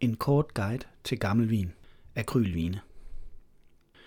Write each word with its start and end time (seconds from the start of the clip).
En 0.00 0.14
kort 0.14 0.54
guide 0.54 0.84
til 1.04 1.18
gammel 1.18 1.50
vin. 1.50 1.72
Akrylvine. 2.14 2.80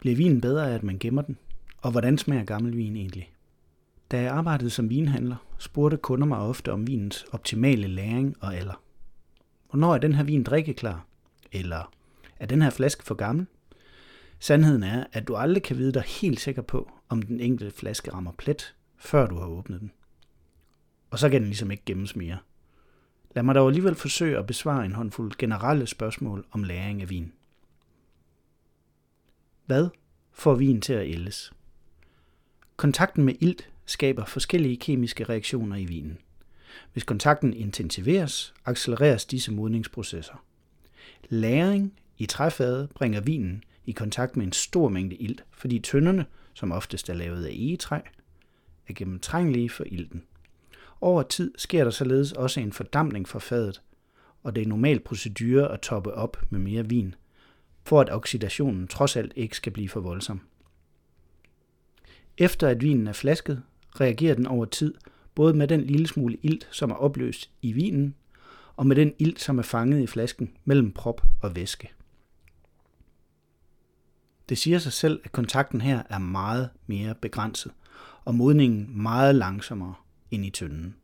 Bliver 0.02 0.16
vinen 0.16 0.42
bedre 0.42 0.70
af, 0.70 0.76
at 0.76 0.84
man 0.84 1.00
gemmer 1.00 1.22
den? 1.22 1.38
Og 1.78 1.92
hvordan 1.92 2.18
smager 2.18 2.44
gammel 2.44 2.78
vin 2.78 2.96
egentlig? 2.96 3.34
Da 4.12 4.22
jeg 4.22 4.32
arbejdede 4.32 4.70
som 4.70 4.90
vinhandler, 4.90 5.36
spurgte 5.58 5.98
kunder 5.98 6.28
mig 6.28 6.38
ofte 6.38 6.72
om 6.72 6.88
vinens 6.88 7.26
optimale 7.32 7.88
læring 7.88 8.36
og 8.42 8.56
alder. 8.56 8.84
Hvornår 9.70 9.94
er 9.94 9.98
den 9.98 10.14
her 10.14 10.24
vin 10.24 10.44
drikkeklar? 10.44 11.06
Eller 11.52 11.94
er 12.40 12.46
den 12.46 12.62
her 12.62 12.70
flaske 12.70 13.04
for 13.04 13.16
gammel? 13.16 13.46
Sandheden 14.40 14.84
er, 14.84 15.04
at 15.12 15.28
du 15.28 15.36
aldrig 15.36 15.64
kan 15.64 15.78
vide 15.78 15.92
dig 15.92 16.04
helt 16.22 16.40
sikker 16.40 16.62
på, 16.62 16.92
om 17.10 17.22
den 17.22 17.40
enkelte 17.40 17.78
flaske 17.78 18.14
rammer 18.14 18.32
plet, 18.32 18.76
før 18.98 19.28
du 19.28 19.36
har 19.36 19.48
åbnet 19.48 19.82
den. 19.82 19.92
Og 21.10 21.20
så 21.20 21.30
kan 21.30 21.42
den 21.42 21.48
ligesom 21.48 21.72
ikke 21.72 21.84
gemmes 21.86 22.16
mere. 22.16 22.38
Lad 23.36 23.44
mig 23.44 23.56
dog 23.56 23.68
alligevel 23.68 23.96
forsøge 23.96 24.38
at 24.38 24.48
besvare 24.48 24.86
en 24.86 24.92
håndfuld 24.92 25.32
generelle 25.38 25.88
spørgsmål 25.88 26.46
om 26.52 26.64
læring 26.64 27.02
af 27.02 27.10
vin. 27.10 27.34
Hvad 29.66 29.90
får 30.32 30.56
vin 30.56 30.82
til 30.82 30.94
at 30.94 31.08
ældes? 31.08 31.54
Kontakten 32.76 33.24
med 33.24 33.36
ilt 33.40 33.70
skaber 33.86 34.26
forskellige 34.26 34.78
kemiske 34.78 35.24
reaktioner 35.24 35.76
i 35.76 35.86
vinen. 35.86 36.18
Hvis 36.94 37.04
kontakten 37.04 37.54
intensiveres, 37.54 38.54
accelereres 38.66 39.26
disse 39.26 39.52
modningsprocesser. 39.52 40.44
Læring 41.30 41.94
i 42.18 42.26
træfadet 42.26 42.90
bringer 42.90 43.22
vinen 43.22 43.64
i 43.86 43.92
kontakt 43.92 44.38
med 44.38 44.46
en 44.46 44.52
stor 44.52 44.90
mængde 44.90 45.16
ilt, 45.16 45.44
fordi 45.52 45.80
tønderne, 45.80 46.26
som 46.54 46.72
oftest 46.72 47.10
er 47.10 47.14
lavet 47.14 47.46
af 47.46 47.52
egetræ, 47.52 48.00
er 48.88 48.94
gennemtrængelige 48.94 49.70
for 49.70 49.84
ilten. 49.84 50.24
Over 51.02 51.24
tid 51.24 51.54
sker 51.58 51.84
der 51.84 51.92
således 51.92 52.32
også 52.32 52.60
en 52.60 52.74
fordampning 52.74 53.28
for 53.28 53.40
fadet, 53.40 53.82
og 54.44 54.56
det 54.56 54.64
er 54.64 54.68
normal 54.68 55.00
procedure 55.00 55.72
at 55.72 55.80
toppe 55.80 56.14
op 56.14 56.38
med 56.50 56.60
mere 56.60 56.90
vin, 56.90 57.16
for 57.84 58.02
at 58.02 58.10
oxidationen 58.12 58.88
trods 58.88 59.16
alt 59.16 59.34
ikke 59.36 59.56
skal 59.56 59.72
blive 59.72 59.90
for 59.90 60.00
voldsom. 60.00 60.42
Efter 62.38 62.68
at 62.68 62.82
vinen 62.82 63.08
er 63.08 63.14
flasket, 63.14 63.64
reagerer 64.02 64.36
den 64.36 64.48
over 64.48 64.66
tid 64.66 64.94
både 65.36 65.54
med 65.54 65.68
den 65.68 65.82
lille 65.82 66.08
smule 66.08 66.38
ilt, 66.42 66.68
som 66.72 66.92
er 66.92 66.96
opløst 66.96 67.50
i 67.62 67.72
vinen, 67.72 68.16
og 68.76 68.88
med 68.88 68.96
den 68.96 69.14
ilt, 69.20 69.42
som 69.42 69.60
er 69.60 69.64
fanget 69.64 70.02
i 70.02 70.08
flasken 70.08 70.52
mellem 70.66 70.92
prop 70.92 71.22
og 71.42 71.56
væske. 71.56 71.92
Det 74.50 74.58
siger 74.58 74.80
sig 74.80 74.94
selv, 74.94 75.22
at 75.24 75.32
kontakten 75.32 75.82
her 75.82 76.04
er 76.10 76.18
meget 76.18 76.70
mere 76.88 77.16
begrænset, 77.16 77.72
og 78.26 78.36
modningen 78.36 79.02
meget 79.02 79.36
langsommere 79.36 79.94
ind 80.32 80.46
i 80.46 80.50
tønden. 80.50 80.96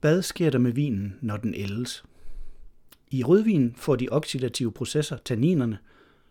Hvad 0.00 0.22
sker 0.22 0.50
der 0.50 0.58
med 0.58 0.72
vinen, 0.72 1.18
når 1.20 1.36
den 1.36 1.54
ældes? 1.54 2.04
I 3.10 3.24
rødvin 3.24 3.74
får 3.76 3.96
de 3.96 4.08
oxidative 4.10 4.72
processer 4.72 5.16
tanninerne, 5.16 5.78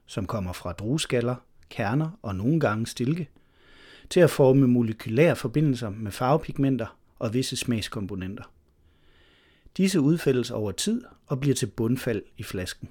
som 0.06 0.26
kommer 0.26 0.54
fra 0.54 0.72
drueskaller, 0.72 1.36
kerner 1.70 2.20
og 2.22 2.36
nogle 2.36 2.60
gange 2.60 2.88
stilke, 2.88 3.30
til 4.10 4.20
at 4.20 4.30
forme 4.30 4.68
molekylære 4.68 5.36
forbindelser 5.36 5.90
med 5.90 6.12
farvepigmenter 6.12 6.98
og 7.20 7.34
visse 7.34 7.56
smagskomponenter. 7.56 8.44
Disse 9.78 10.02
udfældes 10.02 10.52
over 10.52 10.72
tid 10.72 11.02
og 11.28 11.40
bliver 11.40 11.56
til 11.56 11.68
bundfald 11.68 12.24
i 12.38 12.44
flasken. 12.44 12.90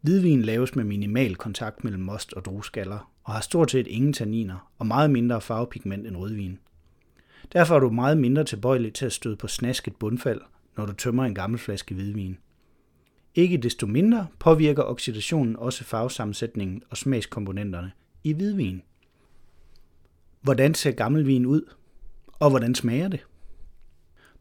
Hvidvin 0.00 0.42
laves 0.42 0.74
med 0.74 0.84
minimal 0.84 1.36
kontakt 1.36 1.84
mellem 1.84 2.02
most 2.02 2.32
og 2.32 2.44
drueskaller 2.44 3.12
og 3.24 3.32
har 3.32 3.40
stort 3.40 3.70
set 3.70 3.86
ingen 3.86 4.12
tanniner 4.12 4.72
og 4.78 4.86
meget 4.86 5.10
mindre 5.10 5.40
farvepigment 5.40 6.06
end 6.06 6.16
rødvin. 6.16 6.58
Derfor 7.52 7.74
er 7.74 7.80
du 7.80 7.90
meget 7.90 8.18
mindre 8.18 8.44
tilbøjelig 8.44 8.94
til 8.94 9.06
at 9.06 9.12
støde 9.12 9.36
på 9.36 9.48
snasket 9.48 9.96
bundfald, 9.96 10.40
når 10.76 10.86
du 10.86 10.92
tømmer 10.92 11.24
en 11.24 11.34
gammel 11.34 11.58
flaske 11.58 11.94
hvidvin. 11.94 12.38
Ikke 13.34 13.56
desto 13.56 13.86
mindre 13.86 14.26
påvirker 14.38 14.82
oxidationen 14.82 15.56
også 15.56 15.84
farvesammensætningen 15.84 16.82
og 16.90 16.96
smagskomponenterne 16.96 17.92
i 18.24 18.32
hvidvin. 18.32 18.82
Hvordan 20.40 20.74
ser 20.74 20.90
gammel 20.90 21.26
vin 21.26 21.46
ud? 21.46 21.62
Og 22.38 22.50
hvordan 22.50 22.74
smager 22.74 23.08
det? 23.08 23.26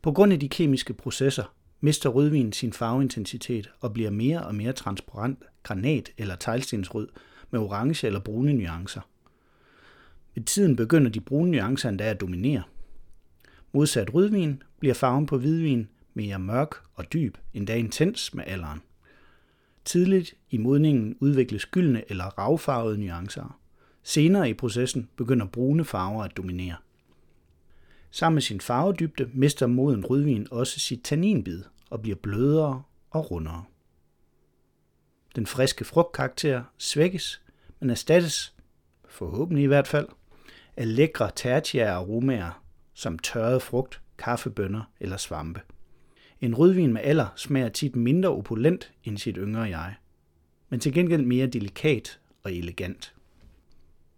På 0.01 0.11
grund 0.11 0.33
af 0.33 0.39
de 0.39 0.49
kemiske 0.49 0.94
processer 0.94 1.53
mister 1.81 2.09
rødvin 2.09 2.53
sin 2.53 2.73
farveintensitet 2.73 3.71
og 3.81 3.94
bliver 3.94 4.09
mere 4.09 4.44
og 4.44 4.55
mere 4.55 4.73
transparent 4.73 5.44
granat 5.63 6.11
eller 6.17 6.35
teglstensrød 6.35 7.07
med 7.51 7.59
orange 7.59 8.07
eller 8.07 8.19
brune 8.19 8.53
nuancer. 8.53 9.01
Med 10.35 10.44
tiden 10.44 10.75
begynder 10.75 11.11
de 11.11 11.19
brune 11.19 11.51
nuancer 11.51 11.89
endda 11.89 12.03
at 12.03 12.21
dominere. 12.21 12.63
Modsat 13.75 14.13
rødvin 14.13 14.63
bliver 14.80 14.94
farven 14.94 15.25
på 15.25 15.38
hvidvin 15.38 15.90
mere 16.13 16.40
mørk 16.40 16.75
og 16.94 17.13
dyb, 17.13 17.38
endda 17.53 17.75
intens 17.75 18.34
med 18.34 18.44
alderen. 18.47 18.81
Tidligt 19.86 20.34
i 20.50 20.58
modningen 20.58 21.18
udvikles 21.19 21.66
gyldne 21.66 22.03
eller 22.09 22.25
ravfarvede 22.25 22.97
nuancer. 22.97 23.59
Senere 24.03 24.50
i 24.50 24.53
processen 24.53 25.09
begynder 25.16 25.46
brune 25.46 25.86
farver 25.86 26.24
at 26.24 26.38
dominere. 26.38 26.75
Sammen 28.12 28.36
med 28.36 28.41
sin 28.41 28.62
farvedybde 28.62 29.30
mister 29.34 29.68
moden 29.68 30.06
rødvin 30.06 30.47
også 30.52 30.80
sit 30.80 31.03
tanninbid 31.03 31.63
og 31.90 32.02
bliver 32.02 32.18
blødere 32.18 32.84
og 33.09 33.31
rundere. 33.31 33.63
Den 35.36 35.46
friske 35.46 35.86
frugtkarakter 35.86 36.63
svækkes, 36.78 37.42
men 37.80 37.90
erstattes, 37.90 38.53
forhåbentlig 39.09 39.63
i 39.63 39.68
hvert 39.68 39.88
fald, 39.88 40.07
af 40.78 40.96
lækre 40.96 41.31
tertiære 41.36 41.92
aromaer 41.92 42.64
som 42.95 43.19
tørret 43.19 43.61
frugt, 43.61 44.01
kaffebønner 44.17 44.91
eller 45.00 45.17
svampe. 45.17 45.61
En 46.41 46.56
rødvin 46.56 46.94
med 46.94 47.01
alder 47.03 47.28
smager 47.35 47.69
tit 47.69 47.95
mindre 47.95 48.29
opulent 48.29 48.91
end 49.03 49.17
sit 49.17 49.35
yngre 49.39 49.61
jeg, 49.61 49.95
men 50.69 50.79
til 50.79 50.94
gengæld 50.94 51.25
mere 51.25 51.47
delikat 51.47 52.19
og 52.44 52.53
elegant. 52.53 53.16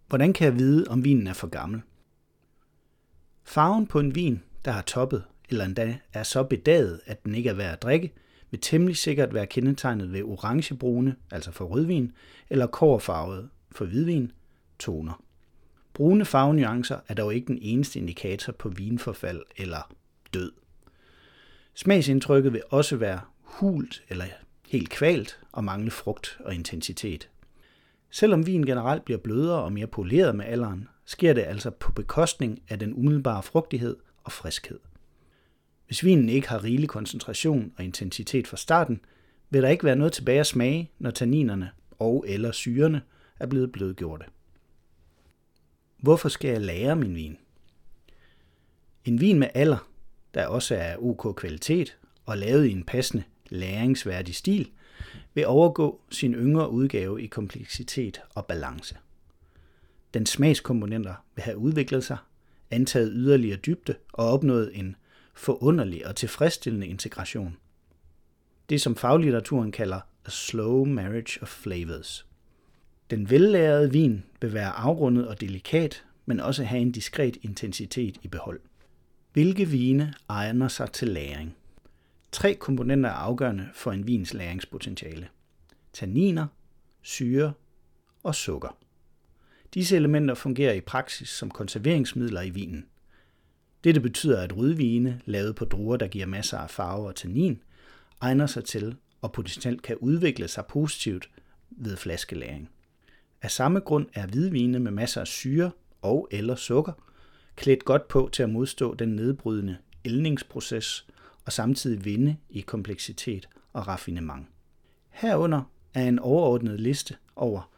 Hvordan 0.08 0.32
kan 0.32 0.44
jeg 0.44 0.58
vide, 0.58 0.84
om 0.88 1.04
vinen 1.04 1.26
er 1.26 1.32
for 1.32 1.46
gammel? 1.46 1.80
Farven 3.44 3.86
på 3.86 4.00
en 4.00 4.14
vin, 4.14 4.42
der 4.64 4.70
har 4.70 4.82
toppet, 4.82 5.24
eller 5.48 5.64
endda 5.64 5.98
er 6.12 6.22
så 6.22 6.42
bedaget, 6.42 7.00
at 7.06 7.24
den 7.24 7.34
ikke 7.34 7.50
er 7.50 7.54
værd 7.54 7.72
at 7.72 7.82
drikke, 7.82 8.12
vil 8.50 8.60
temmelig 8.60 8.96
sikkert 8.96 9.34
være 9.34 9.46
kendetegnet 9.46 10.12
ved 10.12 10.22
orangebrune, 10.22 11.16
altså 11.30 11.52
for 11.52 11.64
rødvin, 11.64 12.12
eller 12.50 12.66
kårfarvet 12.66 13.48
for 13.72 13.84
hvidvin, 13.84 14.32
toner. 14.78 15.22
Brune 15.98 16.24
farvenuancer 16.24 16.98
er 17.08 17.14
dog 17.14 17.34
ikke 17.34 17.46
den 17.46 17.58
eneste 17.62 17.98
indikator 17.98 18.52
på 18.52 18.68
vinforfald 18.68 19.42
eller 19.56 19.94
død. 20.34 20.52
Smagsindtrykket 21.74 22.52
vil 22.52 22.62
også 22.70 22.96
være 22.96 23.20
hult 23.40 24.02
eller 24.08 24.24
helt 24.68 24.90
kvalt 24.90 25.40
og 25.52 25.64
mangle 25.64 25.90
frugt 25.90 26.38
og 26.44 26.54
intensitet. 26.54 27.28
Selvom 28.10 28.46
vin 28.46 28.66
generelt 28.66 29.04
bliver 29.04 29.18
blødere 29.18 29.62
og 29.62 29.72
mere 29.72 29.86
poleret 29.86 30.36
med 30.36 30.44
alderen, 30.44 30.88
sker 31.04 31.32
det 31.32 31.42
altså 31.42 31.70
på 31.70 31.92
bekostning 31.92 32.62
af 32.68 32.78
den 32.78 32.94
umiddelbare 32.94 33.42
frugtighed 33.42 33.96
og 34.24 34.32
friskhed. 34.32 34.78
Hvis 35.86 36.04
vinen 36.04 36.28
ikke 36.28 36.48
har 36.48 36.64
rigelig 36.64 36.88
koncentration 36.88 37.72
og 37.78 37.84
intensitet 37.84 38.46
fra 38.46 38.56
starten, 38.56 39.00
vil 39.50 39.62
der 39.62 39.68
ikke 39.68 39.84
være 39.84 39.96
noget 39.96 40.12
tilbage 40.12 40.40
at 40.40 40.46
smage, 40.46 40.90
når 40.98 41.10
tanninerne 41.10 41.70
og 41.90 42.24
eller 42.28 42.52
syrene 42.52 43.02
er 43.40 43.46
blevet 43.46 43.72
blødgjorte. 43.72 44.24
Hvorfor 45.98 46.28
skal 46.28 46.50
jeg 46.50 46.60
lære 46.60 46.96
min 46.96 47.14
vin? 47.14 47.38
En 49.04 49.20
vin 49.20 49.38
med 49.38 49.48
alder, 49.54 49.88
der 50.34 50.46
også 50.46 50.74
er 50.74 50.96
OK 50.96 51.36
kvalitet 51.36 51.96
og 52.26 52.38
lavet 52.38 52.66
i 52.66 52.72
en 52.72 52.84
passende 52.84 53.22
læringsværdig 53.50 54.34
stil, 54.34 54.70
vil 55.34 55.46
overgå 55.46 56.00
sin 56.10 56.34
yngre 56.34 56.70
udgave 56.70 57.22
i 57.22 57.26
kompleksitet 57.26 58.20
og 58.34 58.46
balance. 58.46 58.96
Den 60.14 60.26
smagskomponenter 60.26 61.14
vil 61.34 61.42
have 61.42 61.58
udviklet 61.58 62.04
sig, 62.04 62.16
antaget 62.70 63.12
yderligere 63.14 63.56
dybde 63.56 63.94
og 64.12 64.28
opnået 64.28 64.70
en 64.74 64.96
forunderlig 65.34 66.06
og 66.06 66.16
tilfredsstillende 66.16 66.86
integration. 66.86 67.56
Det 68.68 68.80
som 68.80 68.96
faglitteraturen 68.96 69.72
kalder 69.72 70.00
a 70.24 70.30
slow 70.30 70.84
marriage 70.84 71.42
of 71.42 71.48
flavors. 71.48 72.27
Den 73.10 73.30
vellærede 73.30 73.92
vin 73.92 74.24
vil 74.40 74.54
være 74.54 74.70
afrundet 74.70 75.28
og 75.28 75.40
delikat, 75.40 76.04
men 76.26 76.40
også 76.40 76.64
have 76.64 76.80
en 76.80 76.92
diskret 76.92 77.36
intensitet 77.42 78.16
i 78.22 78.28
behold. 78.28 78.60
Hvilke 79.32 79.68
vine 79.68 80.14
egner 80.28 80.68
sig 80.68 80.92
til 80.92 81.08
læring? 81.08 81.56
Tre 82.32 82.54
komponenter 82.54 83.10
er 83.10 83.14
afgørende 83.14 83.68
for 83.74 83.92
en 83.92 84.06
vins 84.06 84.34
læringspotentiale. 84.34 85.28
Tanniner, 85.92 86.46
syre 87.02 87.52
og 88.22 88.34
sukker. 88.34 88.78
Disse 89.74 89.96
elementer 89.96 90.34
fungerer 90.34 90.72
i 90.72 90.80
praksis 90.80 91.28
som 91.28 91.50
konserveringsmidler 91.50 92.42
i 92.42 92.50
vinen. 92.50 92.86
Dette 93.84 94.00
betyder, 94.00 94.40
at 94.42 94.56
rødvine, 94.56 95.20
lavet 95.24 95.56
på 95.56 95.64
druer, 95.64 95.96
der 95.96 96.08
giver 96.08 96.26
masser 96.26 96.58
af 96.58 96.70
farve 96.70 97.06
og 97.06 97.16
tannin, 97.16 97.62
egner 98.20 98.46
sig 98.46 98.64
til 98.64 98.96
og 99.20 99.32
potentielt 99.32 99.82
kan 99.82 99.96
udvikle 99.96 100.48
sig 100.48 100.64
positivt 100.66 101.30
ved 101.70 101.96
flaskelæring. 101.96 102.70
Af 103.42 103.50
samme 103.50 103.80
grund 103.80 104.06
er 104.14 104.26
hvidvine 104.26 104.78
med 104.78 104.90
masser 104.90 105.20
af 105.20 105.26
syre 105.26 105.70
og 106.02 106.28
eller 106.30 106.54
sukker 106.54 106.92
klædt 107.56 107.84
godt 107.84 108.08
på 108.08 108.28
til 108.32 108.42
at 108.42 108.50
modstå 108.50 108.94
den 108.94 109.08
nedbrydende 109.08 109.76
ældningsproces 110.04 111.06
og 111.44 111.52
samtidig 111.52 112.04
vinde 112.04 112.36
i 112.50 112.60
kompleksitet 112.60 113.48
og 113.72 113.88
raffinement. 113.88 114.46
Herunder 115.10 115.62
er 115.94 116.04
en 116.04 116.18
overordnet 116.18 116.80
liste 116.80 117.16
over 117.36 117.70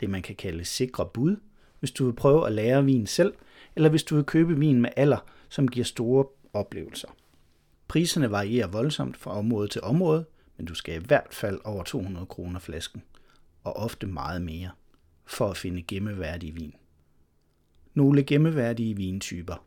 det, 0.00 0.10
man 0.10 0.22
kan 0.22 0.36
kalde 0.36 0.64
sikre 0.64 1.06
bud, 1.14 1.36
hvis 1.78 1.90
du 1.90 2.04
vil 2.04 2.12
prøve 2.12 2.46
at 2.46 2.52
lære 2.52 2.84
vin 2.84 3.06
selv, 3.06 3.34
eller 3.76 3.88
hvis 3.88 4.04
du 4.04 4.14
vil 4.14 4.24
købe 4.24 4.58
vin 4.58 4.80
med 4.80 4.90
alder, 4.96 5.18
som 5.48 5.68
giver 5.68 5.84
store 5.84 6.26
oplevelser. 6.52 7.08
Priserne 7.88 8.30
varierer 8.30 8.66
voldsomt 8.66 9.16
fra 9.16 9.38
område 9.38 9.68
til 9.68 9.82
område, 9.82 10.24
men 10.56 10.66
du 10.66 10.74
skal 10.74 10.94
i 10.94 11.04
hvert 11.06 11.34
fald 11.34 11.60
over 11.64 11.84
200 11.84 12.26
kroner 12.26 12.60
flasken, 12.60 13.02
og 13.64 13.76
ofte 13.76 14.06
meget 14.06 14.42
mere, 14.42 14.70
for 15.24 15.50
at 15.50 15.56
finde 15.56 15.82
gemmeværdig 15.82 16.56
vin. 16.56 16.74
Nogle 17.94 18.24
gemmeværdige 18.24 18.96
vintyper. 18.96 19.66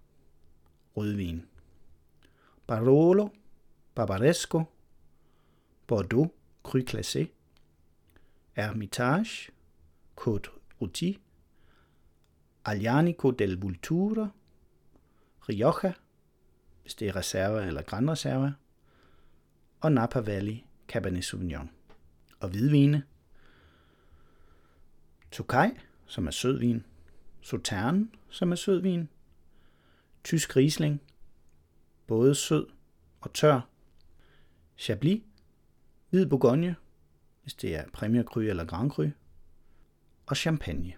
Rødvin. 0.98 1.46
Barolo, 2.68 3.30
Barbaresco, 3.96 4.64
Bordeaux, 5.88 6.32
Cru 6.64 6.80
Classé, 6.80 7.26
Hermitage, 8.54 9.52
Côte 10.22 10.50
Routy, 10.82 11.14
Alianico 12.66 13.32
del 13.32 13.62
Vultura, 13.62 14.30
Rioja, 15.50 15.94
hvis 16.82 16.96
det 16.96 17.08
er 17.08 17.16
reserve 17.16 17.66
eller 17.68 17.82
grandreserve, 17.82 18.54
og 19.82 19.92
Napa 19.92 20.20
Valley 20.20 20.58
Cabernet 20.88 21.26
Sauvignon. 21.26 21.70
Og 22.40 22.50
hvidvine, 22.50 23.04
Tokai, 25.32 25.70
som 26.06 26.28
er 26.28 26.32
sødvin, 26.32 26.86
Sautern, 27.42 28.12
som 28.30 28.52
er 28.52 28.56
sødvin, 28.56 29.10
Tysk 30.24 30.56
Riesling, 30.56 31.02
både 32.08 32.36
sød 32.36 32.68
og 33.22 33.34
tør, 33.34 33.62
Chablis, 34.78 35.22
Hvid 36.10 36.26
Bourgogne, 36.26 36.76
hvis 37.42 37.54
det 37.54 37.76
er 37.76 37.90
Premier 37.94 38.24
Cru 38.24 38.40
eller 38.40 38.66
Grand 38.66 38.92
Cru, 38.92 39.08
og 40.26 40.38
Champagne. 40.38 40.94